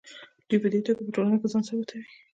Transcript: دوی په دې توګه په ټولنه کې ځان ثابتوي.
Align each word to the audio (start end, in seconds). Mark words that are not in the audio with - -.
دوی 0.47 0.59
په 0.63 0.67
دې 0.73 0.79
توګه 0.87 1.01
په 1.05 1.11
ټولنه 1.15 1.37
کې 1.41 1.47
ځان 1.53 1.63
ثابتوي. 1.69 2.05